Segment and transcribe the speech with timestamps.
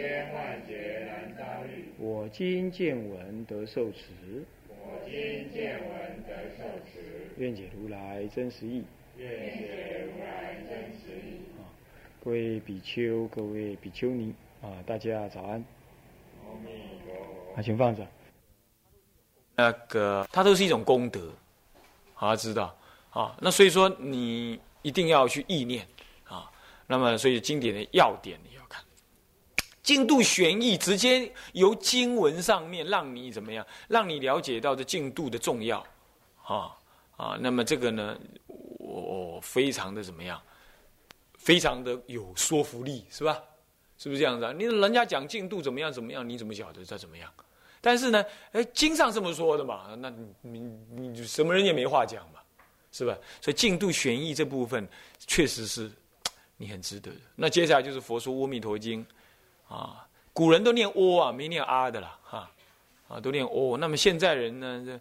[0.00, 1.84] 千万劫难遭遇。
[1.98, 4.06] 我今见闻得受持，
[4.66, 8.82] 我今见闻得受持，愿解如来真实义。
[9.18, 11.40] 愿解如来真实义。
[12.24, 15.62] 各位比丘，各位比丘尼啊，大家早安。
[16.44, 16.70] 阿弥
[17.04, 17.54] 陀佛。
[17.56, 18.06] 啊，请放着。
[19.56, 21.30] 那个，它都是一种功德，
[22.14, 22.74] 啊，知道
[23.10, 23.36] 啊。
[23.42, 25.86] 那所以说，你一定要去意念
[26.24, 26.50] 啊。
[26.86, 28.82] 那么，所以经典的要点你要看，
[29.82, 35.84] 净度玄义，直接由经文上面让你怎么样，让你了解到这净度的重要，
[36.44, 36.76] 啊
[37.16, 37.38] 啊。
[37.40, 38.18] 那么这个呢，
[38.78, 40.40] 我非常的怎么样，
[41.38, 43.40] 非常的有说服力，是吧？
[43.96, 44.52] 是不是这样子啊？
[44.52, 47.30] 你人家讲净度怎么样怎么样，你怎么晓得他怎么样？
[47.82, 52.40] 但是呢，哎，经上这么说的嘛，那你你你什么人也没话讲嘛，
[52.92, 53.16] 是吧？
[53.40, 54.86] 所以净度玄义这部分
[55.26, 55.90] 确实是
[56.58, 57.16] 你很值得的。
[57.34, 59.02] 那接下来就是佛说《阿弥陀经》，
[59.70, 62.50] 啊，古人都念阿啊，没念阿的啦，哈，
[63.06, 63.78] 啊，都念阿。
[63.78, 65.00] 那么现在人呢，这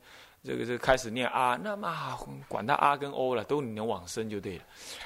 [0.51, 2.17] 这个这开始念啊，那么
[2.47, 4.63] 管他啊跟欧了，都你能往生就对了。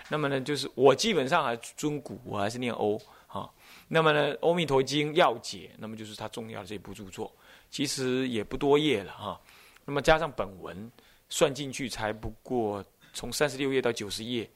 [0.09, 3.50] 那么呢，就是我基本上还尊古，我还是念欧啊。
[3.88, 7.31] 那么呢，《阿弥陀经》要解，那么就是他重要的这部著作。
[7.69, 9.39] 其实也不多页了哈，
[9.86, 10.91] 那么加上本文
[11.30, 14.47] 算进去，才不过从三十六页到九十页，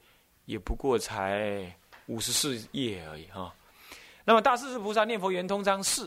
[0.44, 1.74] 也不过才
[2.06, 3.52] 五十四页而已哈。
[4.28, 6.06] 那么大势至菩萨念佛圆通章是，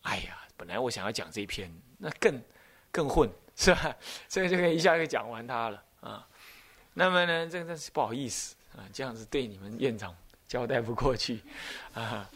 [0.00, 2.42] 哎呀，本来我想要讲这一篇，那更
[2.90, 3.96] 更混是吧？
[4.28, 6.26] 这个就可以一下就讲完它了啊。
[6.92, 10.12] 那么呢，这个真是不好意思啊，这样子对你们院长
[10.48, 11.40] 交代不过去
[11.94, 12.28] 啊。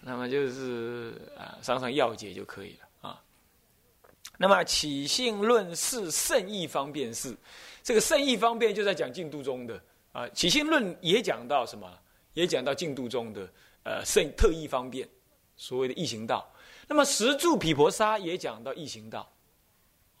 [0.00, 3.22] 那么就是啊，上上要解就可以了啊。
[4.36, 7.36] 那么起性论是圣义方便是，
[7.84, 9.80] 这个圣义方便就在讲净度中的
[10.10, 10.28] 啊。
[10.30, 11.88] 起性论也讲到什么？
[12.32, 13.48] 也讲到净度中的
[13.86, 15.08] 呃圣特异方便，
[15.56, 16.44] 所谓的异行道。
[16.88, 19.32] 那么十住毗婆沙也讲到异行道，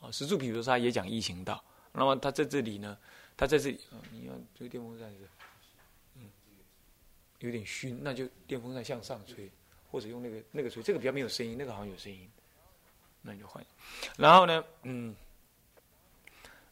[0.00, 1.62] 啊，十住毗婆沙也讲异行道。
[1.90, 2.96] 那么他在这里呢，
[3.36, 5.28] 他在这里啊，你要这个电风扇是，
[6.14, 6.22] 嗯，
[7.40, 9.50] 有点熏，那就电风扇向上吹，
[9.90, 12.30] 或者用那个那个吹，这个比较没有声音，那个好像有声音。
[13.22, 13.64] 那你就换，
[14.16, 15.16] 然后呢，嗯，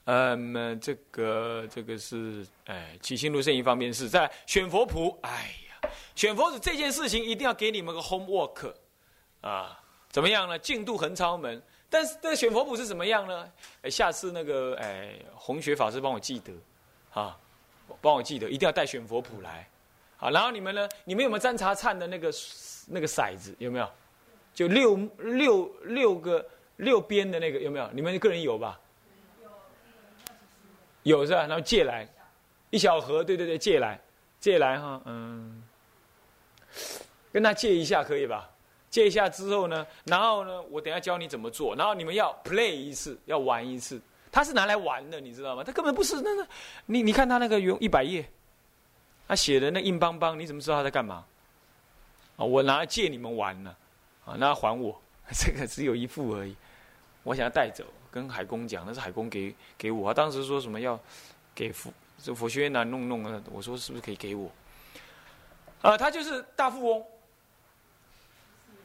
[0.05, 5.53] 嗯，这个这个是，哎，起心如圣一方面是在选佛谱，哎，
[6.15, 8.73] 选佛子这件事情一定要给你们个 homework，
[9.41, 9.81] 啊，
[10.11, 10.59] 怎么样呢？
[10.59, 11.61] 进度横超门，
[11.91, 13.51] 但是这个选佛谱是怎么样呢？
[13.83, 16.53] 哎，下次那个哎，红学法师帮我记得，
[17.13, 17.37] 啊，
[18.01, 19.69] 帮我记得，一定要带选佛谱来，
[20.17, 22.33] 好，然后你们呢，你们有没有沾茶灿的那个
[22.87, 23.55] 那个骰子？
[23.59, 23.91] 有没有？
[24.55, 26.47] 就六六六个
[26.77, 27.91] 六边的那个有没有？
[27.93, 28.79] 你们个人有吧？
[31.03, 31.41] 有是吧？
[31.41, 32.09] 然后借来
[32.71, 34.01] 一小盒，对对对，借来
[34.39, 35.64] 借来哈，嗯，
[37.33, 38.51] 跟他借一下可以吧？
[38.91, 44.01] 借一下之后呢，然后呢，我等下教你怎么做，然后你们要 play 一次，要玩一次。
[44.31, 45.65] 他是拿来玩的，你知道吗？
[45.65, 46.47] 他根本不是那个，
[46.87, 48.29] 你你看他那个有一百页，
[49.27, 51.25] 他写的那硬邦邦，你怎么知道他在干嘛？
[52.37, 53.75] 啊，我拿来借你们玩呢。
[54.25, 55.01] 啊，那还我，
[55.33, 56.57] 这个只有一副而已，
[57.23, 60.99] 我想要带走，跟海公讲，那是海公给给我，当时说什么要
[61.55, 61.93] 给佛，
[62.23, 64.51] 这佛学院呢弄弄，我说是不是可以给我？
[65.85, 67.05] 啊，他就是大富翁，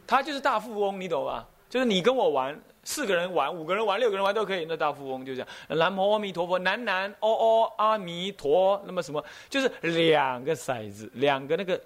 [0.05, 1.47] 他就是大富翁，你懂吧？
[1.69, 5.47] 就是你跟我玩，四个人玩，五个人玩，六个人玩都可以，那大富翁就这样。
[5.69, 9.23] 南无阿弥陀佛，南南哦哦阿弥陀，那么什么？
[9.49, 11.81] 就是两个骰子，两个那个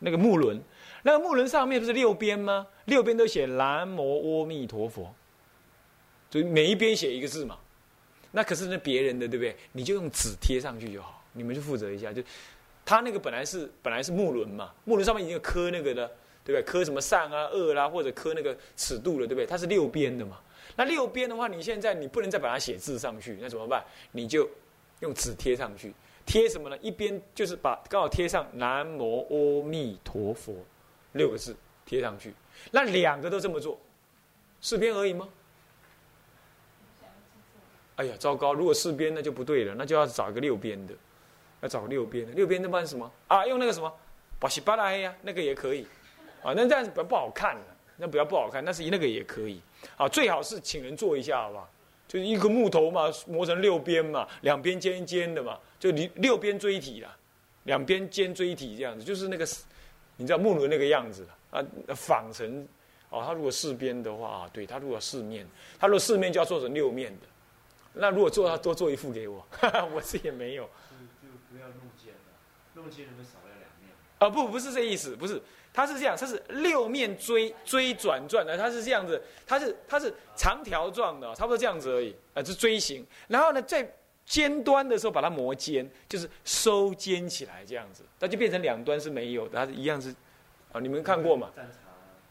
[0.00, 0.62] 那个木轮。
[1.02, 2.66] 那个木轮上面不是六边吗？
[2.84, 5.10] 六边都写南无阿弥陀佛，
[6.28, 7.58] 就每一边写一个字嘛。
[8.30, 9.56] 那可是那别人的，对不对？
[9.72, 12.12] 你就用纸贴上去就好，你们就负责一下。
[12.12, 12.22] 就
[12.84, 16.06] 他那个本来是本来是木轮嘛，木轮上面已经有刻那个的，
[16.44, 16.62] 对不对？
[16.62, 19.46] 刻什么善啊、恶啦，或者刻那个尺度了，对不对？
[19.46, 20.38] 它是六边的嘛。
[20.76, 23.84] 那六边的话，你现在你不能再把它写字上去，那怎么办？
[24.12, 24.48] 你就
[25.00, 25.92] 用纸贴上去。
[26.24, 26.78] 贴什么呢？
[26.80, 30.54] 一边就是把刚好贴上南无阿弥陀佛。
[31.12, 31.54] 六个字
[31.84, 32.32] 贴上去，
[32.70, 33.78] 那两个都这么做，
[34.62, 35.28] 四边而已吗？
[37.96, 38.54] 哎呀，糟糕！
[38.54, 40.94] 如果四边那就不对了，那就要找一个六边的，
[41.62, 42.32] 要找六边的。
[42.32, 43.46] 六边那办什么啊？
[43.46, 43.90] 用那个什么，
[44.38, 45.86] 巴西巴拉黑呀，那个也可以
[46.42, 46.52] 啊。
[46.54, 47.56] 那这样子比较不好看，
[47.96, 49.60] 那比较不好看，但是那个也可以。
[49.96, 51.68] 啊，最好是请人做一下，好不好？
[52.06, 57.16] 就是一个木头嘛，磨成六边嘛，两边尖尖的嘛，就六六边锥体啦，
[57.64, 59.46] 两边尖锥体这样子，就是那个，
[60.18, 61.64] 你知道木轮那个样子啊，
[61.94, 62.66] 仿成。
[63.08, 65.46] 哦，他如果四边的话，对他如果四面，
[65.78, 67.26] 他如果四面就要做成六面的。
[67.92, 69.46] 那如果做，他多做一副给我，
[69.94, 70.66] 我是也没有。
[71.52, 72.32] 就不要弄尖了，
[72.74, 73.90] 弄尖能不能少了两面？
[74.18, 75.40] 啊，不，不是这意思，不是，
[75.72, 83.06] 它是这样，它是六面锥锥转转的，它是这样子，它是它是长条状的，差不多这样子而已，啊，是锥形。
[83.28, 83.86] 然后呢，在
[84.24, 90.14] 尖端的时候把它磨尖，就是收尖起来这样子，那就变成两端是没有的，它是一样是，
[90.72, 91.50] 啊，你们看过吗？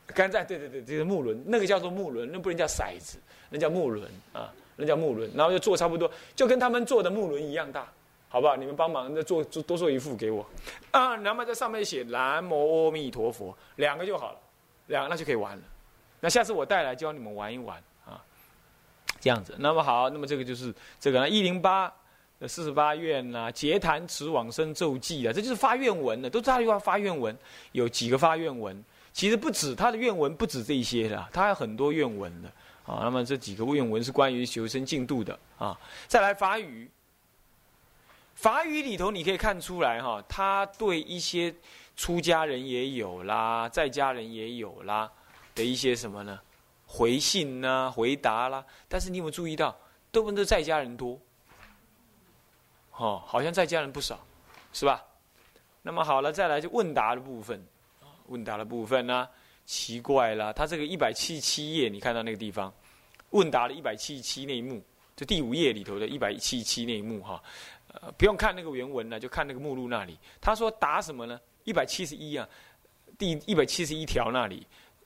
[0.07, 3.18] 干在对对对，这个木轮，那个叫做木轮，那不能叫骰子，
[3.50, 5.29] 那叫木轮啊，那叫木轮。
[5.33, 7.89] 然后就做差不多，就跟他们做的木轮一样大，
[8.31, 8.56] 好不好？
[8.56, 10.44] 你们帮忙再做做多做一副给我
[10.92, 11.18] 啊。
[11.18, 14.39] 然后在上面写南无阿弥陀佛，两个就好了，
[14.88, 15.63] 两个那就可以玩了。
[16.22, 18.24] 那下次我带来教你们玩一玩啊，
[19.19, 19.54] 这样子。
[19.60, 21.94] 那么好，那么这个就是这个一零八
[22.39, 27.38] 的四十八愿呐，结坛持往生咒记啊，这就是发愿文的，都知道要发愿文，
[27.74, 28.81] 有几个发愿文。
[29.12, 32.48] 其实不止他的愿文，不止这些的，他还有很多愿文的
[32.86, 33.01] 啊。
[33.04, 35.78] 那么这几个愿文是关于求生进度的啊。
[36.07, 36.89] 再来法语，
[38.42, 41.54] 法语里头你可以看出来哈，他对一些
[41.96, 45.08] 出家人也有啦，在家人也有啦
[45.54, 46.40] 的一些什么呢？
[46.88, 48.66] 回信呐，回答啦。
[48.90, 49.78] 但是你有没有注意到，
[50.12, 51.20] 都不是在家人多，
[52.98, 54.20] 哦，好像在家人不少，
[54.74, 55.06] 是吧？
[55.84, 57.64] 那么好了，再来就问答的部分。
[58.26, 59.30] 问答的部分呢，
[59.68, 62.74] 奇怪了，他这个一百七十七页，你看到那个地方，
[63.30, 64.82] 问答的一百七十七那一幕，
[65.16, 67.44] 就第五页里头的一百七十七那一幕哈，
[67.94, 70.18] 呃，不用看那个原文了，就看那个目录那里。
[70.40, 71.40] 他说答什么呢？
[71.64, 72.48] 一百七十一啊，
[73.18, 74.66] 第一百七十一条那里，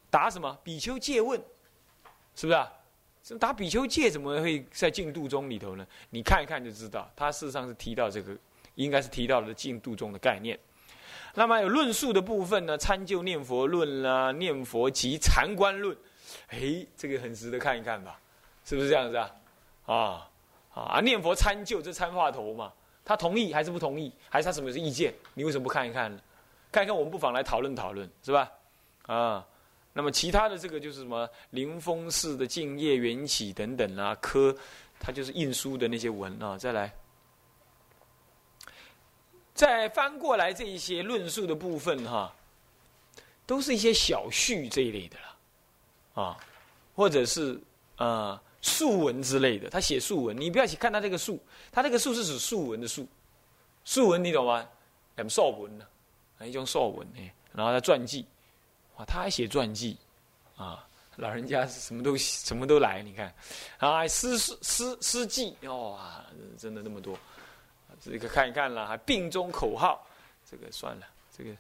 [0.10, 0.58] 答什么？
[0.64, 1.40] 比丘借问，
[2.36, 2.72] 是不是啊？
[3.24, 5.88] 这答比丘借怎么会在进度中里头呢？
[6.12, 8.38] 你看一看就知道，他事实上是提到这个，
[8.76, 10.60] 应该是提到了进度中的概念。
[11.34, 12.78] 那么有论述的部分呢？
[12.78, 15.98] 参就念佛论啦，念佛及禅观论，
[16.50, 18.20] 哎，这个很值得看一看吧？
[18.64, 19.32] 是不是这样子啊？
[19.86, 20.30] 啊
[20.76, 21.00] 啊！
[21.02, 22.72] 念佛参就这参话头嘛，
[23.04, 24.12] 他同意还是不同意？
[24.30, 25.14] 还是他什么是意见？
[25.34, 26.22] 你为什么不看一看呢？
[26.72, 28.52] 看一看，我们不妨来讨论讨论，是吧？
[29.06, 29.48] 啊，
[29.94, 34.54] 那么其他的这个就是什么灵峰寺的净业缘起等等啊，科，
[35.00, 36.94] 它就是印书的那些文啊，再来。
[39.54, 42.36] 再翻过来这一些论述的部分哈，
[43.46, 46.38] 都是一些小序这一类的了，啊，
[46.94, 47.58] 或者是
[47.96, 49.70] 呃述文之类的。
[49.70, 51.40] 他写述文，你不要去看他这个述，
[51.72, 53.08] 他这个述是指述文的述，
[53.84, 54.68] 述文你懂吗？
[55.16, 55.86] 什么文呢？
[56.42, 58.26] 一种述文呢，然后他传记，
[58.98, 59.96] 哇，他还写传记，
[60.58, 60.86] 啊，
[61.16, 63.34] 老人家什么都什么都来，你看，
[63.78, 66.26] 啊，诗诗诗诗记，哇，
[66.58, 67.18] 真的那么多。
[68.02, 70.06] 这个看一看了，还病中口号，
[70.50, 71.08] 这个算了，
[71.38, 71.52] 这个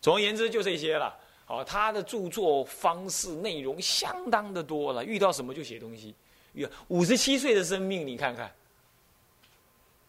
[0.00, 1.14] 总而言之就这些了。
[1.48, 6.14] 哦，他的著作方式内容相当的多了，遇到什么就写东西。
[6.88, 8.52] 五十七岁的生命，你看看，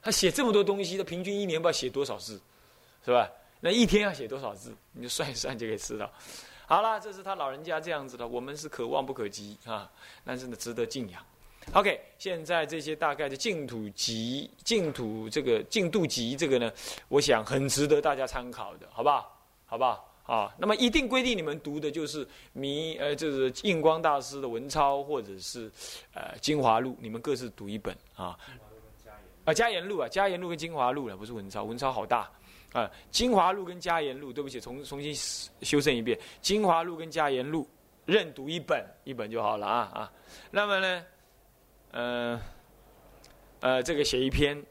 [0.01, 2.42] 他写这么多东西，他平均一年不知道写多少字，
[3.06, 3.30] 是吧？
[3.62, 6.12] 那一天要写多少字，你就算一算就可以知道。
[6.66, 9.90] 好了，这是他老人家这样子的，我们是可望不可及啊，
[10.25, 11.25] 但是呢，值得敬仰。
[11.72, 16.72] OK，现在这些大概的净土集、净土这个净度集这个呢，
[17.08, 19.39] 我想很值得大家参考的，好不好？
[19.65, 20.12] 好不好？
[20.24, 25.72] 啊，那么一定规定你们读的就是弥呃，就是印光大师的文钞或者是
[26.13, 28.38] 呃精华录，你们各自读一本啊。
[29.46, 32.32] 啊，加言录啊，加言录跟精华录了，不是文钞，文钞好大
[32.72, 32.89] 啊。
[33.12, 35.13] 精华录跟加言录，对不起，重重新
[35.62, 37.68] 修正一遍，精华录跟加言录，
[38.06, 40.13] 任读一本，一本就好了啊啊。
[40.50, 41.06] 那么呢？
[41.92, 42.42] 呃，
[43.60, 44.65] 呃，这个写一篇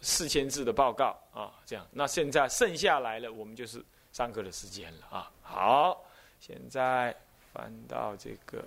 [0.00, 1.84] 四千字的报告啊，这样。
[1.90, 5.32] 那现在剩下来了，我们就是上课的时间了啊。
[5.42, 6.04] 好，
[6.38, 7.16] 现在
[7.52, 8.64] 翻到这个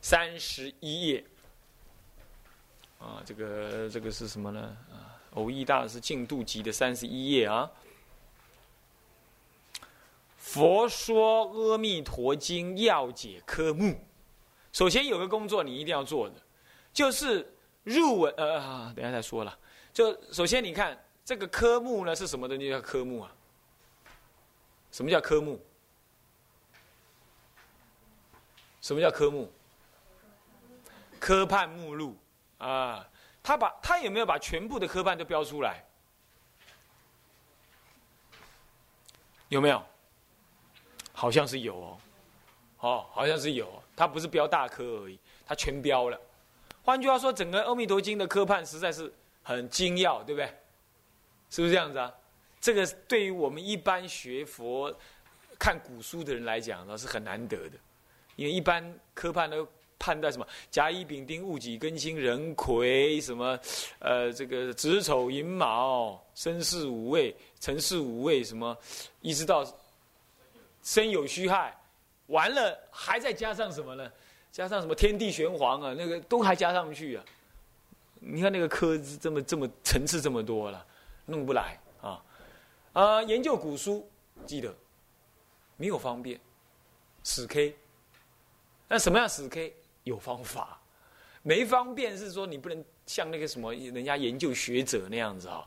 [0.00, 1.24] 三十一页
[2.98, 4.76] 啊，这个这个是什么呢？
[4.90, 7.70] 啊，偶益大师进度集的三十一页啊。
[10.38, 13.98] 佛说阿弥陀经要解科目。
[14.72, 16.36] 首先有个工作你一定要做的，
[16.92, 19.58] 就是入文呃，等下再说了。
[19.92, 23.32] 就首先你看这个科目呢是什么东西叫科目啊？
[24.94, 25.60] 什么叫科目？
[28.80, 29.50] 什么叫科目？
[31.18, 32.16] 科判目录
[32.58, 33.04] 啊，
[33.42, 35.84] 他把他有没有把全部的科判都标出来？
[39.48, 39.84] 有没有？
[41.12, 41.98] 好像是有哦。
[42.78, 46.20] 哦，好像是有，他不是标大科而已，他全标了。
[46.84, 50.46] 换句话说，整个《阿弥陀经》的科判实在是很精要，对不对？
[51.50, 52.14] 是不是这样子啊？
[52.64, 54.90] 这个对于我们一般学佛、
[55.58, 57.76] 看古书的人来讲呢，是很难得的，
[58.36, 59.68] 因为一般科判都
[59.98, 63.60] 判断什么甲乙丙丁戊己庚辛壬癸什么，
[63.98, 68.74] 呃，这个子丑寅卯申巳午未辰巳午未什么，
[69.20, 69.62] 一直到
[70.82, 71.78] 申酉戌亥，
[72.28, 74.10] 完了还再加上什么呢？
[74.50, 77.24] 加上什么天地玄黄啊，那个都还加上去啊！
[78.20, 80.82] 你看那个科这么这么层次这么多了，
[81.26, 81.78] 弄不来
[82.94, 83.22] 啊！
[83.24, 84.08] 研究古书
[84.46, 84.74] 记得
[85.76, 86.40] 没有方便
[87.22, 87.76] 死 K，
[88.88, 89.74] 那什么样死 K
[90.04, 90.80] 有方法？
[91.42, 95.66] 没方便是说你不能像那个什么人家研究学者那样子啊，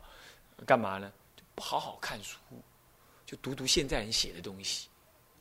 [0.66, 1.12] 干嘛呢？
[1.54, 2.38] 不好好看书，
[3.26, 4.88] 就读读现在人写的东西，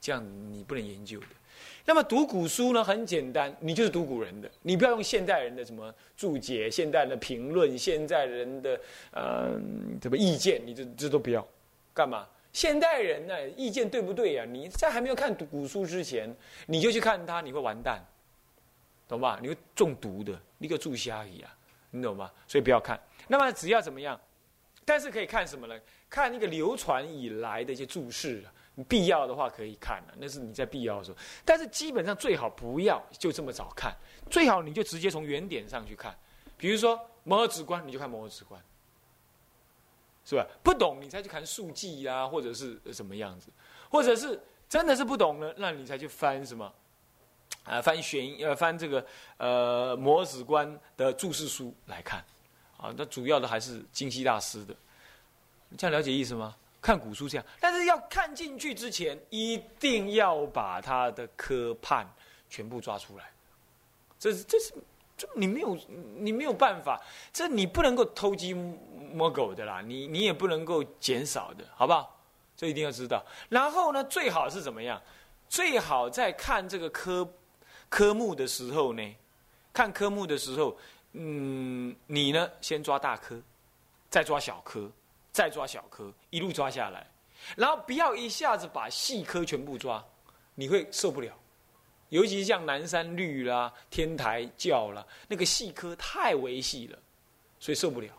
[0.01, 1.27] 这样你不能研究的。
[1.86, 8.79] 那么读古书呢，很简单，你就是读古人的，你不要用现代人的什么注解、现代人的评论、现代人的
[9.12, 9.51] 呃
[10.01, 11.48] 什么意见，你这这都不要，
[11.98, 12.27] 干嘛？
[12.54, 14.46] 现代人呢，意见对不对呀？
[14.46, 16.32] 你在还没有看古书之前，
[16.68, 18.06] 你就去看它，你会完蛋，
[19.08, 19.39] 懂吧？
[19.42, 21.50] 你会中毒的，一个注虾一样，
[21.89, 22.32] 你懂吗？
[22.48, 23.00] 所以不要看。
[23.27, 24.20] 那么只要怎么样？
[24.86, 25.75] 但是可以看什么呢？
[26.08, 28.54] 看那个流传以来的一些注释啊。
[28.88, 31.18] 必要的话可以看了，那是你在必要的时候。
[31.44, 33.92] 但是基本上最好不要就这么早看，
[34.30, 36.16] 最好你就直接从原点上去看。
[36.58, 38.62] 比如说摩诃止观，你就看摩诃止观，
[40.27, 40.46] 是吧？
[40.62, 43.50] 不懂你才去看述记啊，或者是什么样子，
[43.89, 46.69] 或者是真的是不懂呢，那你才去翻什么
[47.63, 47.81] 啊？
[47.81, 49.05] 翻玄呃翻这个
[49.38, 52.19] 呃摩子观的注释书来看
[52.75, 52.93] 啊。
[52.98, 54.75] 那主要的还是金希大师的，
[55.77, 56.53] 这样了解意思吗？
[56.81, 62.05] 看古书这样，但是要看进去之前，一定要把他的科判
[62.50, 63.31] 全部抓出来。
[64.19, 64.74] 这是这是
[65.18, 65.78] 这你没有
[66.16, 67.02] 你没有办法，
[67.34, 72.18] 这你不能够偷鸡摸狗的啦，你你也不能够减少的，好不好？
[72.56, 73.26] 这一定要知道。
[73.50, 75.02] 然后呢，最好是怎么样？
[75.50, 77.28] 最好在看这个科
[77.90, 79.16] 科目的时候呢，
[79.74, 80.78] 看科目的时候，
[81.14, 83.42] 嗯，你呢先抓大科，
[84.10, 84.90] 再抓小科。
[85.30, 87.06] 再抓小科，一路抓下来，
[87.56, 90.04] 然后不要一下子把细科全部抓，
[90.56, 91.32] 你会受不了。
[92.10, 96.98] 尤其是像南山绿啦、天台教啦，那个细科太微细了，
[97.60, 98.12] 所以受不了。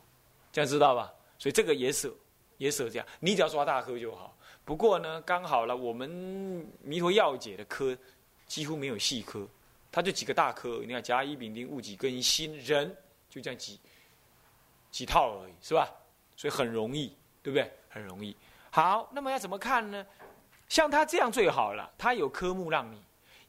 [0.52, 1.12] 这样知道吧？
[1.38, 2.12] 所以这个也舍，
[2.56, 3.06] 也舍这样。
[3.20, 4.36] 你只要抓大科就好。
[4.64, 6.08] 不过呢，刚好了，我们
[6.82, 7.96] 弥陀要解的科
[8.46, 9.48] 几乎没有细科，
[9.90, 10.80] 它就几个大科。
[10.82, 12.94] 你看甲乙丙丁戊己庚辛壬，
[13.30, 13.80] 就这样几
[14.90, 15.88] 几套而已，是吧？
[16.36, 17.70] 所以很容易，对不对？
[17.88, 18.36] 很容易。
[18.70, 20.04] 好，那么要怎么看呢？
[20.68, 23.00] 像他这样最好了，他有科目让你。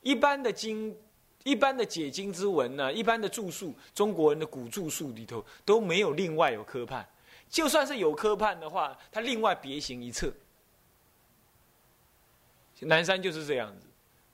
[0.02, 0.96] 一般的经，
[1.44, 7.08] 一般的解经之文呢，一般的著述，中国人的古著述里头都没有另外有科判。
[7.50, 10.32] 就算是有科判的话，他另外别行一册。
[12.82, 13.88] 南山就是这样子，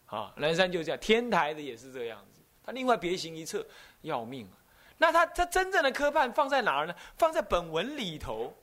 [0.05, 3.65] 啊，南山就这样，天台的也是这样子，他另外别行一册，
[4.01, 4.57] 要命啊！
[4.97, 6.95] 那他他真正的科判放在哪儿呢？
[7.17, 8.55] 放在本文里头，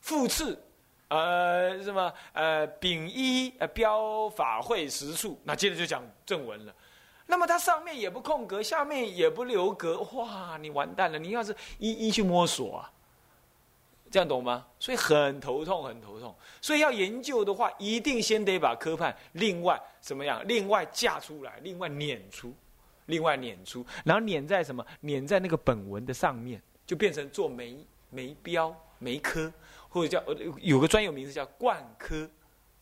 [0.00, 0.62] 复次，
[1.08, 6.74] 呃，什么呃丙一呃标法会实处，那接着就讲正文了。
[7.26, 11.18] 那么它上面也不空格，下面也不留格，哇，你完蛋了！
[11.18, 12.92] 你要是一一去摸索啊，
[14.10, 14.66] 这样懂吗？
[14.78, 16.34] 所以很头痛，很头痛。
[16.60, 20.42] 所以要研究的话，一定先得把科判另外怎么样？
[20.46, 22.54] 另外架出来，另外撵出。
[23.06, 24.84] 另外撵出，然后撵在什么？
[25.00, 27.78] 撵在那个本文的上面，就变成做眉
[28.10, 29.52] 眉标眉科，
[29.96, 32.28] 或者叫呃有个专有名字叫冠科，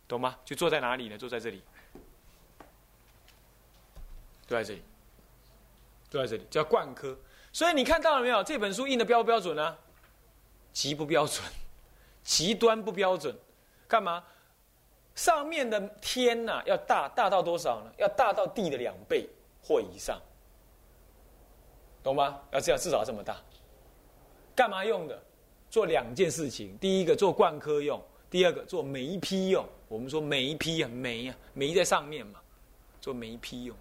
[0.09, 0.37] 懂吗？
[0.45, 1.17] 就坐在哪里呢？
[1.17, 1.63] 坐在这里，
[4.49, 4.83] 坐在这里，
[6.11, 7.17] 坐在这里叫冠科。
[7.53, 8.43] 所以你看到了没有？
[8.43, 9.79] 这本书印的标不标准呢？
[10.73, 11.41] 极不标准，
[12.25, 13.33] 极端不标准。
[13.87, 14.25] 干嘛？
[15.15, 17.93] 上面的天呐，要大大到多少呢？
[17.97, 19.29] 要大到地的两倍。
[19.63, 20.21] 或以上，
[22.03, 22.41] 懂吗？
[22.51, 23.41] 要这样，至少这么大。
[24.57, 25.23] 干嘛用的？
[25.75, 28.01] 做两件事情：第一个做灌科用，
[28.31, 29.67] 第二个做眉批用。
[29.89, 32.39] 我们说眉批啊，眉啊，眉在上面嘛，
[33.01, 33.77] 做眉批用。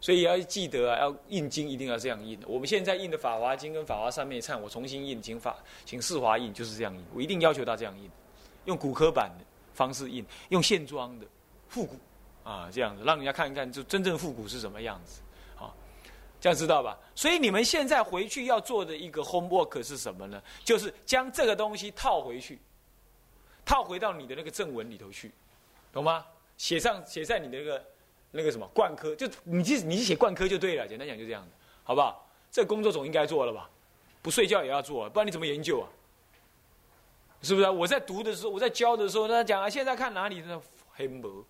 [0.00, 2.36] 所以要记得啊，要印经一定要这样印。
[2.44, 7.04] 我们现在印的《法华经》跟《法华三昧忏》，我重新印，请法，请四华印，就是这样印。
[7.14, 8.10] 我一定要求他这样印，
[8.64, 11.26] 用骨科版的方式印，用线装的
[11.68, 11.94] 复古。
[12.42, 15.20] 啊，这样子让人家看一看，就真正复古是什么样子，
[16.42, 16.98] 这样知道吧？
[17.14, 20.42] 所以你们现在回去要做的一个 homework 是什么呢？
[20.64, 22.58] 就是将这个东西套回去，
[23.64, 25.30] 套回到你的那个正文里头去，
[25.92, 26.26] 懂吗？
[26.56, 27.84] 写上写在你的那个
[28.32, 30.88] 那个什么冠科，就你去你去写冠科就对了。
[30.88, 31.50] 简单讲就这样子，
[31.84, 32.28] 好不好？
[32.50, 33.70] 这工作总应该做了吧？
[34.20, 35.86] 不睡觉也要做，不然你怎么研究啊？
[37.40, 37.66] 是不是？
[37.66, 40.60] 啊我在读的时候，我在教的时候，他讲啊，现在看哪里的
[40.92, 41.44] 黑幕，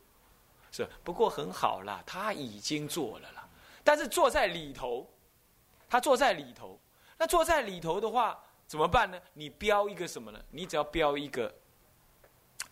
[0.71, 3.42] 是不过很好啦，他已经做了啦。
[3.85, 5.09] 但是坐在里头，
[5.89, 6.81] 他坐在里头，
[7.19, 9.21] 那坐在里头的话怎么办呢？
[9.35, 10.41] 你标一个什么呢？
[10.51, 11.53] 你只要标一个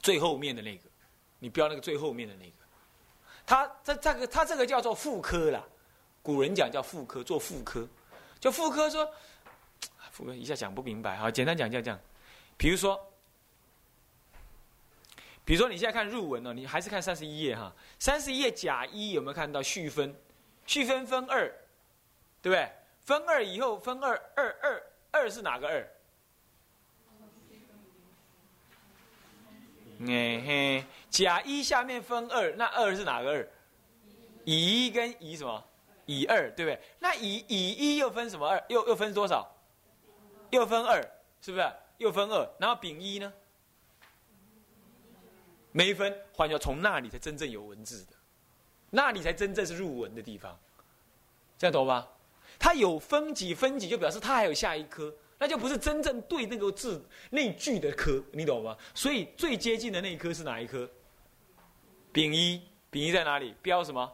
[0.00, 0.88] 最后面的那个，
[1.38, 2.52] 你标那个最后面的那个。
[3.46, 5.64] 他这这个他这个叫做妇科啦，
[6.22, 7.88] 古人讲叫妇科，做妇科，
[8.38, 9.12] 就妇科说，
[10.12, 12.00] 妇科一下讲不明白，好，简单讲就这样，
[12.56, 13.06] 比如说。
[15.42, 17.74] 比如说，你现在看入文呢，你还是看三十一页哈。
[17.98, 20.14] 三十一页甲一有没有看到序分？
[20.70, 21.48] 序分分二，
[22.40, 22.70] 对不对？
[23.00, 25.80] 分二以后分二二二二是哪个二？
[30.02, 33.48] 哎嘿，甲一下面分二，那二是哪个二？
[34.44, 35.64] 乙一跟乙什么？
[36.06, 36.80] 乙二，对不对？
[37.00, 38.64] 那乙乙一又分什么二？
[38.68, 39.52] 又又分多少？
[40.50, 41.02] 又分二，
[41.42, 41.72] 是不是？
[41.98, 43.32] 又分二，然后丙一呢？
[45.72, 48.12] 没分，换句话从那里才真正有文字的，
[48.90, 50.58] 那你才真正是入文的地方，
[51.56, 52.06] 这样懂吧？
[52.58, 58.76] 它有分几分几，就表示它还有下一科，那就不是真正对那个字那句的科，你懂吗？
[58.94, 60.88] 所以最接近的那一科是哪一科？
[62.12, 63.54] 丙一，丙一在哪里？
[63.62, 64.12] 标什么？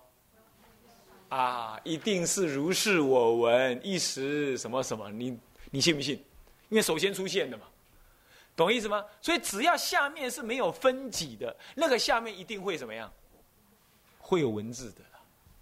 [1.28, 5.38] 啊，一定是如是我闻，一时什么什么，你
[5.70, 6.22] 你信不信？
[6.68, 7.64] 因为首先出现的嘛。
[8.54, 9.04] 懂意思吗？
[9.20, 13.12] 所以只要下面是没有分级的，那个下面一定会怎么样？
[14.26, 15.02] 会有文字的，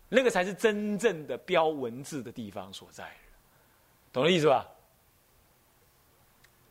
[0.08, 3.12] 那个才是真正的标文字的地方所在。
[4.10, 4.66] 懂了意思吧？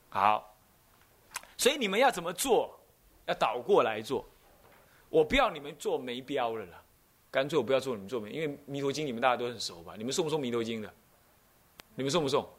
[0.10, 0.56] 好，
[1.56, 2.80] 所以你们要怎么做？
[3.28, 4.26] 要倒过来做。
[5.10, 6.82] 我不要你们做没标了啦，
[7.30, 9.94] 干脆我不要做你们做没，因为《弥陀经》你们大家都很熟吧？
[9.96, 10.92] 你们送不送《弥陀经》的？
[11.94, 12.50] 你们送不送？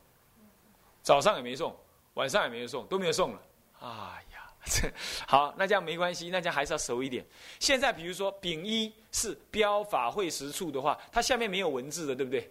[1.02, 1.76] 早上也没送，
[2.14, 3.42] 晚上也没有送，都没有送了。
[3.80, 4.24] 哎，
[5.28, 7.24] 好，那这样没关系，那这样还是要熟一点。
[7.60, 12.50] 现在比如说丙一是标法会实处的话，它下面没有文字的，对不对？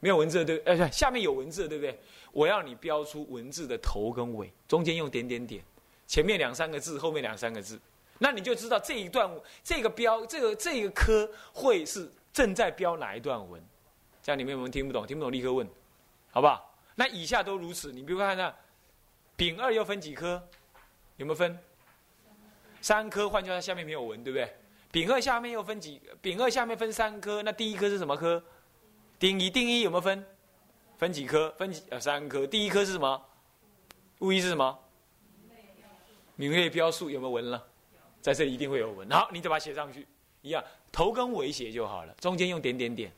[0.00, 1.98] 没有文字的，对，哎，下面有文字的，对不对？
[2.32, 5.62] 我要你标出文字的头跟尾，中间用点点点，
[6.06, 7.80] 前面两三个字，后面两三个字，
[8.18, 9.30] 那你就知道这一段
[9.62, 13.62] 这个标这个这个科会是正在标哪一段文。
[14.22, 15.06] 这样你们有没有听不懂？
[15.06, 15.66] 听不懂立刻问，
[16.30, 16.76] 好不好？
[16.96, 17.92] 那以下都如此。
[17.92, 18.52] 你比如看那。
[19.38, 20.42] 丙二又分几科？
[21.16, 21.58] 有没有分？
[22.80, 24.54] 三科，换句话，下面没有文，对不对？
[24.92, 26.00] 丙二下面又分几？
[26.22, 28.42] 丙二下面分三科，那第一科是什么科？
[29.18, 30.24] 丁一，丁一有没有分？
[30.96, 31.50] 分几科？
[31.58, 31.82] 分几？
[31.90, 32.46] 呃，三科。
[32.46, 33.22] 第一科是什么？
[34.20, 34.78] 物一是什么？
[36.36, 37.66] 名类标数有没有文了？
[38.20, 39.08] 在这里一定会有文。
[39.10, 40.06] 好，你再把它写上去，
[40.42, 43.12] 一样，头跟尾写就好了，中间用点点点，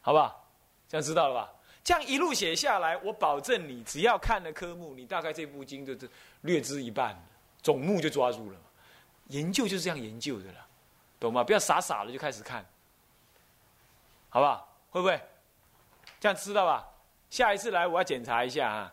[0.00, 0.48] 好不好？
[0.88, 1.52] 这样知道了吧？
[1.86, 7.16] 这样一路写下来，我保证你只要看了科目，你大概这部经就是略知一半，
[7.62, 8.58] 总目就抓住了。
[9.28, 10.66] 研究就是这样研究的了，
[11.20, 11.44] 懂吗？
[11.44, 12.66] 不要傻傻的就开始看，
[14.28, 14.68] 好不好？
[14.90, 15.20] 会不会？
[16.18, 16.84] 这样知道吧？
[17.30, 18.92] 下一次来我要检查一下啊，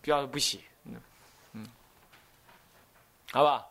[0.00, 0.94] 不要不写，嗯
[1.52, 1.66] 嗯，
[3.30, 3.70] 好不好？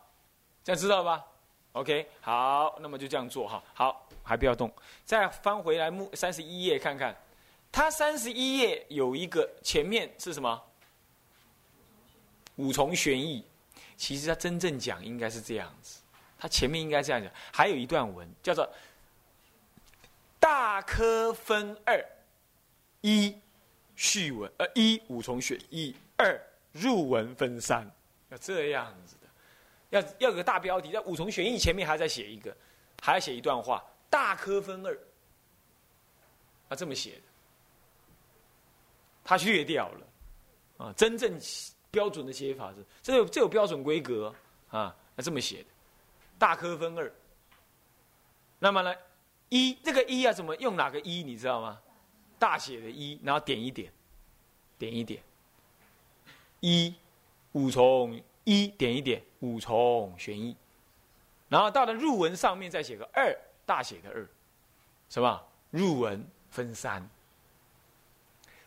[0.62, 1.24] 这样知道吧
[1.72, 3.60] ？OK，好，那么就这样做哈。
[3.74, 4.72] 好，还不要动，
[5.04, 7.12] 再翻回来目三十一页看看。
[7.74, 10.62] 它三十一页有一个前面是什么？
[12.54, 13.44] 五重玄义，
[13.96, 16.00] 其实它真正讲应该是这样子，
[16.38, 18.72] 它前面应该这样讲，还有一段文叫做
[20.38, 22.00] “大科分二，
[23.00, 23.36] 一
[23.96, 27.84] 序文，呃一五重玄义，二入文分三”，
[28.30, 32.56] 要这样子的，要要有个大标题，在五重玄义前面还要再写一个，
[33.02, 34.96] 还要写一段话，“大科分二”，
[36.70, 37.22] 要这么写的。
[39.24, 40.06] 他略掉了，
[40.76, 41.40] 啊，真正
[41.90, 44.32] 标准的写法是，这有这有标准规格
[44.68, 45.68] 啊，那这么写的，
[46.38, 47.10] 大科分二。
[48.58, 48.94] 那么呢，
[49.48, 51.80] 一这个一要怎么用哪个一你知道吗？
[52.38, 53.90] 大写的一，然后点一点，
[54.78, 55.22] 点一点，
[56.60, 56.94] 一
[57.52, 60.54] 五重一点一点五重玄一，
[61.48, 63.34] 然后到了入文上面再写个二，
[63.64, 64.28] 大写的二，
[65.08, 65.42] 什么？
[65.70, 67.08] 入文分三。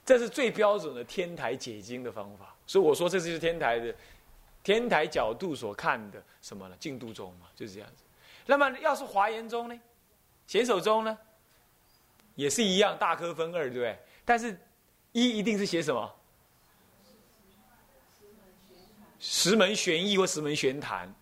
[0.07, 3.93] 这是最标准的天台解经的方法，所以我说这就是天台的
[4.63, 6.77] 天台角度所看的什么呢？
[6.79, 8.03] 净度中嘛，就是这样子。
[8.45, 9.77] 那么要是华严中呢？
[10.47, 11.17] 显手中呢？
[12.35, 13.99] 也是一样，大科分二，对不对？
[14.23, 14.57] 但是
[15.11, 16.15] 一一定是写什么？
[19.19, 21.13] 十门玄义或十门玄坛，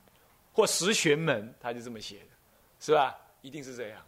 [0.53, 2.27] 或十玄门，他就这么写的，
[2.79, 3.17] 是吧？
[3.41, 3.99] 一定是这样。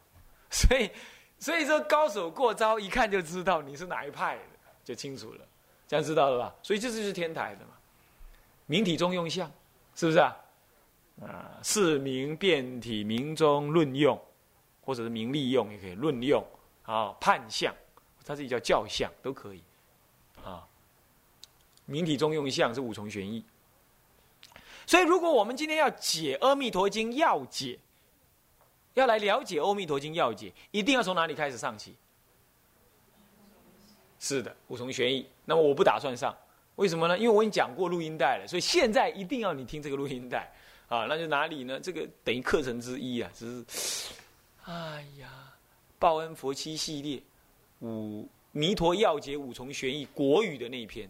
[0.52, 0.92] 所以
[1.40, 4.42] 所以说高手过招，一看就知道你是哪一派的，
[4.88, 5.46] 就清楚了，
[5.86, 6.56] 这样知道了吧？
[6.64, 7.72] 所以这就是天台的嘛，
[8.68, 9.52] 明体中用相，
[9.96, 10.38] 是不是啊？
[11.24, 14.18] 啊，是明变体，明中论用，
[14.86, 16.42] 或者是明利用也可以论用
[16.84, 17.76] 啊，判相，
[18.24, 19.62] 它这里叫教相都可以
[20.42, 20.66] 啊。
[21.84, 23.44] 明体中用相是五重玄义。
[24.86, 27.78] 所以，如果我们今天要解《阿弥陀经》要解，
[28.94, 31.94] 要来了解《阿弥陀经》要解，一定要从哪里开始上起？
[34.20, 35.26] 是的，五重玄义。
[35.46, 36.36] 那么我不打算上，
[36.76, 37.18] 为什么呢？
[37.18, 40.52] 因为我已经讲过录音带了，所以现在一定要你听这个录音带
[40.88, 41.06] 啊。
[41.06, 41.80] 那就哪里呢？
[41.80, 44.14] 这个等于课程之一啊，只是，
[44.66, 45.54] 哎呀，
[46.00, 47.22] 报恩佛七系列
[47.82, 51.10] 五弥陀要解五重玄义国语的那一篇，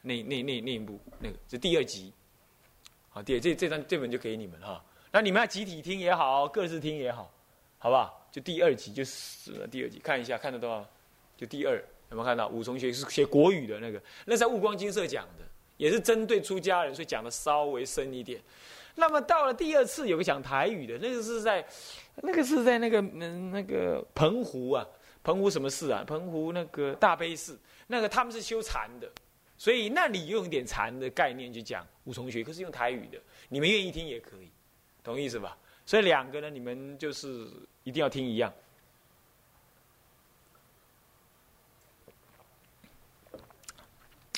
[0.00, 2.12] 那那那那一部那个是第二集。
[3.10, 4.82] 好，第二这这张这本就给你们哈。
[5.12, 7.30] 那你们要集体听也好，各自听也好，
[7.78, 8.26] 好不好？
[8.30, 10.86] 就第二集，就是第二集，看一下看得到？
[11.36, 12.48] 就第二，有没有看到？
[12.48, 15.44] 五重学是写国语的那个，那在悟光金色讲的，
[15.76, 18.40] 也是针对出家人，所以讲的稍微深一点。
[18.96, 21.64] 那么到了第二次，有个讲台语的，那个是在，
[22.16, 24.86] 那个是在那个嗯那个澎湖啊，
[25.22, 26.02] 澎湖什么寺啊？
[26.06, 29.08] 澎湖那个大悲寺，那个他们是修禅的。
[29.56, 33.18] 所以那里用一点禅的概念去讲五重学，可是用台语的，
[33.48, 34.48] 你们愿意听也可以，
[35.02, 35.58] 同意思吧？
[35.84, 37.48] 所以两个呢，你们就是
[37.82, 38.52] 一定要听一样，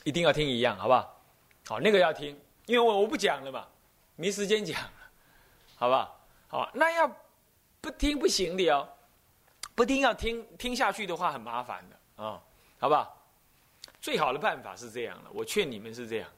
[0.05, 1.23] 一定要听一样，好不好？
[1.67, 3.67] 好，那个要听，因为我我不讲了嘛，
[4.17, 4.81] 没时间讲，
[5.77, 6.21] 好不好？
[6.49, 7.09] 好，那要
[7.81, 8.89] 不听不行的哦，
[9.75, 12.43] 不听要听听下去的话很麻烦的啊，
[12.79, 13.17] 好不好？
[14.01, 16.29] 最好的办法是这样了，我劝你们是这样，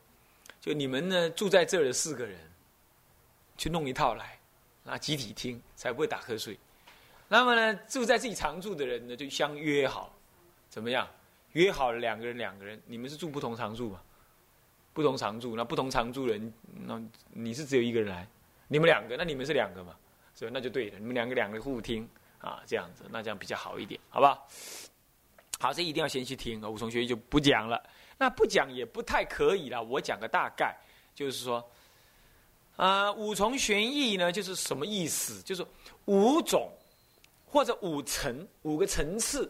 [0.61, 2.39] 就你们呢住在这儿的四个人，
[3.57, 4.39] 去弄一套来，
[4.83, 6.59] 那集体听才不会打瞌睡。
[7.29, 10.13] 那么呢，住在自己常住的人呢，就相约好，
[10.69, 11.09] 怎么样？
[11.53, 14.01] 约好了两个人，两个人，你们是住不同常住嘛？
[14.93, 16.53] 不同常住，那不同常住人，
[16.87, 18.27] 那你是只有一个人来，
[18.69, 19.97] 你们两个，那你们是两个嘛？
[20.35, 24.47] 所以那就对了，你们两个两个互听啊，这样子，那这样比较好一点，好不好？
[25.59, 26.69] 好，这一定要先去听啊！
[26.69, 27.81] 五重学义就不讲了。
[28.19, 29.83] 那不讲也不太可以了。
[29.83, 30.77] 我讲个大概，
[31.15, 31.65] 就是说，
[32.75, 35.41] 啊，五重玄义呢，就是什么意思？
[35.43, 35.65] 就是
[36.07, 36.69] 五种
[37.47, 39.49] 或者五层五个层次，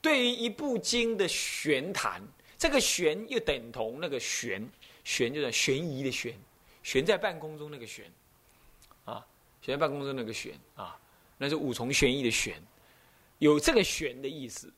[0.00, 2.22] 对于一部经的玄谈，
[2.56, 4.66] 这个玄又等同那个玄，
[5.04, 6.34] 玄就是悬疑的悬，
[6.82, 8.04] 悬在半空中那个悬，
[9.04, 9.26] 啊，
[9.60, 10.98] 悬在半空中那个悬啊，
[11.36, 12.62] 那是五重玄义的玄，
[13.38, 14.72] 有这个玄的意思。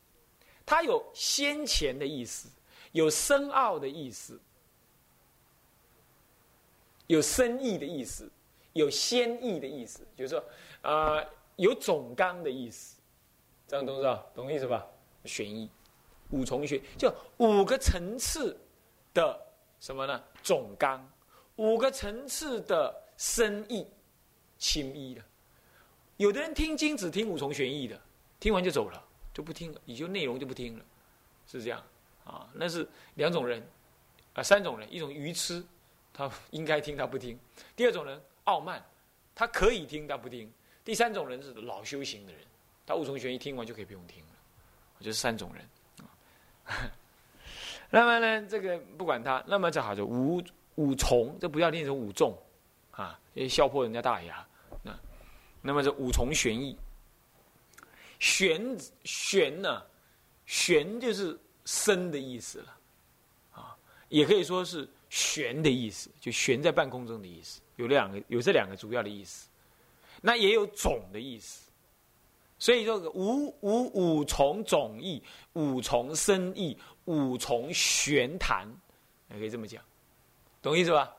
[0.65, 2.47] 它有先前的意思，
[2.93, 4.39] 有深奥的意思，
[7.07, 8.31] 有深意的意思，
[8.75, 10.45] 有先意的意思，就是说，
[10.83, 11.27] 呃，
[11.57, 12.97] 有总纲的意思，
[13.67, 14.23] 这样懂不懂？
[14.35, 14.87] 懂意思吧？
[15.29, 15.71] 玄义，
[16.31, 18.59] 五重玄，就五个层次
[19.15, 19.39] 的
[19.79, 20.25] 什么呢？
[20.43, 21.09] 总纲，
[21.57, 23.87] 五个层次的深意、
[24.59, 25.23] 轻意的。
[26.17, 28.01] 有的人听经只听五重玄义的，
[28.41, 29.05] 听完就走了。
[29.31, 30.85] 就不听了，也就内容就不听了，
[31.47, 31.81] 是这样
[32.25, 32.51] 啊？
[32.53, 33.65] 那是两种人，
[34.33, 35.65] 啊，三种人，一种愚痴，
[36.13, 37.37] 他应该听他不听；
[37.77, 38.85] 第二种人傲慢，
[39.33, 40.49] 他可以听他不听；
[40.85, 42.43] 第三种人是老修行的人，
[42.85, 44.25] 他五重玄义听完就可以不用听
[45.01, 45.65] 就是三种人。
[47.91, 50.43] 那么呢，这个不管他，那么这好就五
[50.75, 52.37] 五重，这不要念成五重
[52.91, 54.47] 啊，因为笑破人家大牙。
[54.83, 54.99] 那
[55.63, 56.77] 那么这五重玄义。
[58.19, 59.83] 玄玄呢，
[60.45, 62.79] 玄就是深的意思了，
[63.53, 63.77] 啊，
[64.09, 67.61] 也可以说是悬的意思，就悬在半空中的意思。
[67.77, 69.49] 有两个，有这两个主要的意思。
[70.21, 71.68] 那也有种的意思，
[72.59, 78.69] 所以说五五五重总义，五重深义，五重玄谈，
[79.31, 79.83] 也可以这么讲，
[80.61, 81.15] 懂意思吧？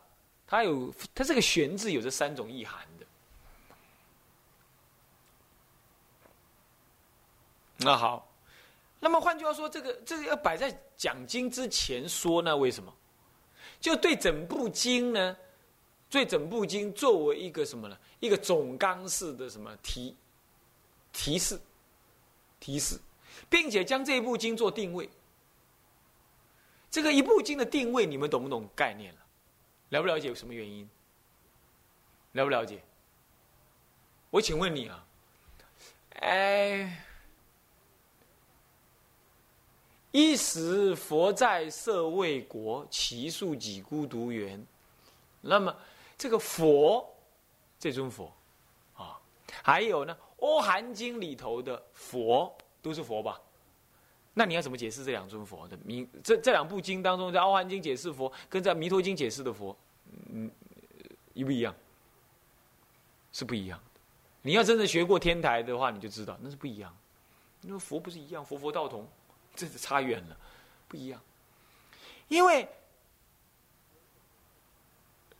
[0.45, 3.06] 它有它这个玄字有这三种意涵的。
[7.78, 8.28] 那好，
[8.99, 12.58] 那么换句话说，这个这个要摆在讲经之前说呢？
[12.58, 12.93] 为什么？
[13.80, 15.38] 就对整部经呢？
[16.10, 17.97] 对整部经作为一个什么呢？
[18.19, 20.13] 一个总纲式的什么提
[21.12, 21.60] 提示
[22.60, 23.00] 提示，
[23.50, 25.10] 并且将这一部经做定位。
[26.91, 29.19] 这个一部经的定位，你们懂不懂概念了？
[29.89, 30.89] 了不了解有什么原因？
[32.34, 32.82] 了不了解？
[34.30, 35.06] 我请问你啊，
[36.22, 37.06] 哎。
[40.12, 44.65] 一时佛在舍卫国，其数几孤独园。
[45.39, 45.76] 那么，
[46.17, 47.08] 这个佛，
[47.80, 48.34] 这尊佛，
[48.98, 49.22] 啊，
[49.62, 53.39] 还有呢，欧韩经》里头的佛都是佛吧？
[54.34, 56.08] 那你要怎么解释这两尊佛的名？
[56.23, 59.75] 这这两部经当中，在《欧韩经》解释佛，跟在《弥陀经》解释的佛，
[60.32, 60.49] 嗯，
[61.34, 61.75] 一不一样？
[63.32, 63.80] 是不一样。
[64.41, 66.95] 你要真的学过天台的话，你就知道那是不一样。
[67.62, 69.06] 因为佛不是一样，佛佛道同，
[69.54, 70.38] 这是差远了，
[70.88, 71.21] 不一样。
[72.30, 72.65] 因为，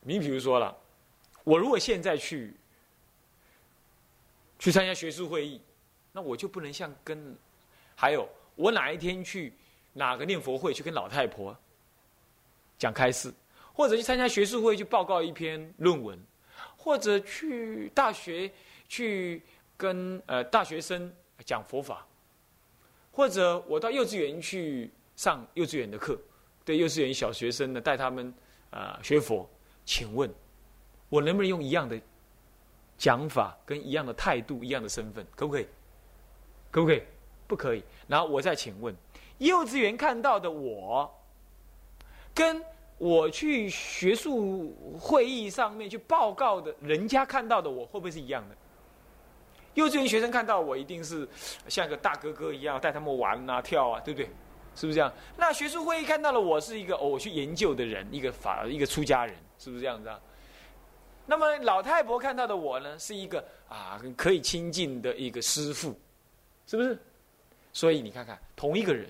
[0.02, 0.76] 你比如说了，
[1.42, 2.54] 我如果现在去
[4.60, 5.60] 去参加学术会议，
[6.12, 7.36] 那我就不能像跟
[7.96, 8.28] 还有。
[8.56, 9.52] 我哪一天去
[9.94, 11.56] 哪个念佛会去跟老太婆
[12.78, 13.32] 讲开示，
[13.72, 16.18] 或者去参加学术会去报告一篇论文，
[16.76, 18.50] 或者去大学
[18.86, 19.42] 去
[19.78, 21.10] 跟呃大学生
[21.46, 22.06] 讲佛法，
[23.10, 26.20] 或者我到幼稚园去上幼稚园的课，
[26.62, 28.34] 对幼稚园小学生呢带他们
[28.68, 29.48] 啊学佛，
[29.86, 30.30] 请问，
[31.08, 31.98] 我能不能用一样的
[33.00, 35.66] 讲法跟一样的态度、一样的身份，可不可以？
[36.70, 37.02] 可不可以？
[37.46, 37.82] 不可以。
[38.06, 38.94] 然后我再请问，
[39.38, 41.10] 幼稚园看到的我，
[42.34, 42.62] 跟
[42.98, 48.56] 我去学术会议上面去报告的人家看到的我，会不会是一样的？
[49.72, 51.26] 幼稚园学生看到我，一定是
[51.68, 54.28] 像个大哥哥一样带他们玩啊、跳啊，对不对？
[54.76, 55.10] 是不是这样？
[55.38, 60.20] 那学术会议看到了我是一个哦，我去研究的人，一个法，一个出家人，是不是这样子啊？
[61.30, 63.38] 那么老太婆看到的我呢，是一个
[63.68, 65.96] 啊可以亲近的一个师父，
[66.66, 66.98] 是不是？
[67.72, 69.08] 所以你看看，同一个人，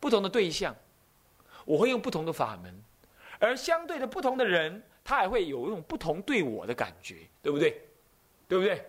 [0.00, 0.74] 不同的对象，
[1.66, 2.74] 我会用不同的法门，
[3.38, 7.78] 而相对的不同的人，他还会有一种不同对我的感觉，对不对？
[8.48, 8.82] 对不对？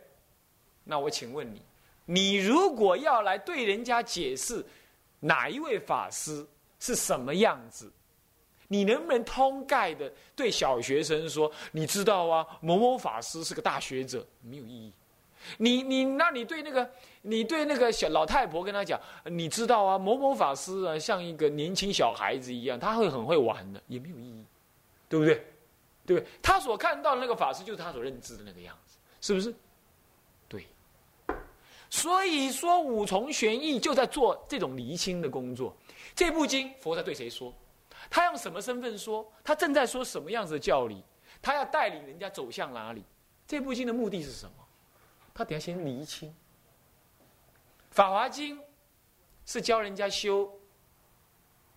[0.85, 1.61] 那我请问你，
[2.05, 4.65] 你如果要来对人家解释
[5.19, 6.47] 哪一位法师
[6.79, 7.91] 是什么样子，
[8.67, 14.91] 你能不能通盖的对小学生说，你知道啊，某某法师是个大学者，没有意义。
[15.57, 16.89] 你你，那你对那个，
[17.21, 24.45] 你对那个小老太婆跟他讲，你知道啊，某某法师啊，像一个年轻小孩子一样，他会很会玩的，也没有意义，
[25.07, 25.35] 对不对？
[26.05, 26.27] 对不对？
[26.41, 29.53] 他所看到的那个法师，就是他所认知的那个样子，是不是？
[30.47, 30.65] 对。
[31.91, 35.75] 所以说五重玄义就在做这种厘清的工作。
[36.15, 37.53] 这部经佛在对谁说？
[38.09, 39.29] 他用什么身份说？
[39.43, 41.03] 他正在说什么样子的教理？
[41.41, 43.03] 他要带领人家走向哪里？
[43.47, 44.65] 这部经的目的是什么？
[45.33, 46.29] 他等下先厘清，
[47.91, 48.57] 《法华经》
[49.45, 50.49] 是教人家修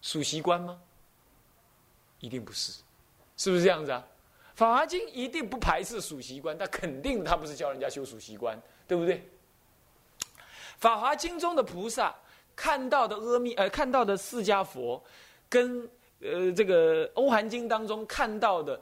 [0.01, 0.81] 属习观吗？
[2.21, 2.81] 一定不是，
[3.37, 4.05] 是不是这样子啊？
[4.57, 9.19] 《法华经》一定不排斥属习观，但肯定他不是教人家修属习观，对不对？
[10.79, 12.15] 《法华经》中的菩萨
[12.55, 15.03] 看到的阿弥，呃，看到的释迦佛，
[15.49, 15.89] 跟
[16.21, 18.81] 呃这个《欧韩经》当中看到的，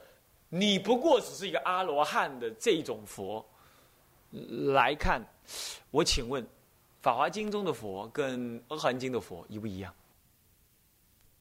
[0.49, 3.45] 你不过只是一个阿罗汉的这种佛。
[4.73, 5.21] 来看，
[5.89, 6.43] 我请问，
[7.01, 9.93] 《法华经》中的佛跟《欧含经》的佛一不一样？